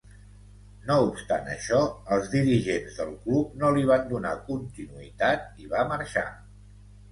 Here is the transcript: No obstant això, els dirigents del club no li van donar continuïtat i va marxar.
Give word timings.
No 0.85 0.95
obstant 1.09 1.51
això, 1.55 1.81
els 2.15 2.31
dirigents 2.31 2.97
del 3.03 3.13
club 3.27 3.53
no 3.65 3.71
li 3.77 3.85
van 3.93 4.09
donar 4.15 4.33
continuïtat 4.51 5.65
i 5.67 5.71
va 5.77 5.87
marxar. 5.95 6.29